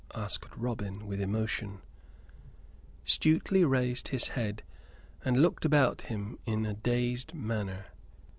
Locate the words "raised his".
3.63-4.29